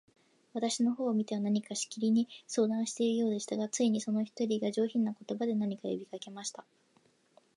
[0.55, 6.65] 私の方を見ては、何かしきりに相談しているようでしたが、ついに、その一人が、上品な言葉で、何か呼びかけました。